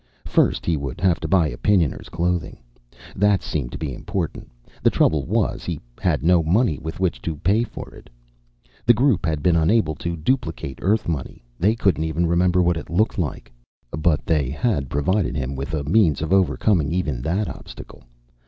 First, 0.25 0.65
he 0.65 0.77
would 0.77 0.99
have 0.99 1.19
to 1.19 1.27
buy 1.27 1.51
Opinioners' 1.51 2.09
clothing. 2.09 2.57
That 3.15 3.43
seemed 3.43 3.71
to 3.73 3.77
be 3.77 3.93
important. 3.93 4.49
The 4.81 4.89
trouble 4.89 5.27
was, 5.27 5.63
he 5.63 5.79
had 6.01 6.23
no 6.23 6.41
money 6.41 6.79
with 6.79 6.99
which 6.99 7.21
to 7.21 7.35
pay 7.35 7.61
for 7.63 7.93
it. 7.93 8.09
The 8.87 8.95
Group 8.95 9.27
had 9.27 9.43
been 9.43 9.55
unable 9.55 9.93
to 9.97 10.17
duplicate 10.17 10.79
Earth 10.81 11.07
money; 11.07 11.43
they 11.59 11.75
couldn't 11.75 12.03
even 12.03 12.25
remember 12.25 12.63
what 12.63 12.77
it 12.77 12.89
looked 12.89 13.19
like. 13.19 13.51
But 13.91 14.25
they 14.25 14.49
had 14.49 14.89
provided 14.89 15.35
him 15.35 15.55
with 15.55 15.71
a 15.75 15.83
means 15.83 16.23
of 16.23 16.33
overcoming 16.33 16.91
even 16.91 17.21
that 17.21 17.47
obstacle. 17.47 18.01